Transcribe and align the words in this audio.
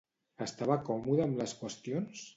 Estava 0.45 0.77
còmode 0.89 1.27
amb 1.27 1.39
les 1.43 1.57
qüestions? 1.63 2.29